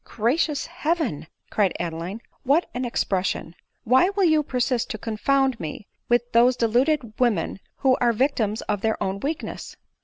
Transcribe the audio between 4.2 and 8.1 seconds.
you persist to confound me with those deluded women who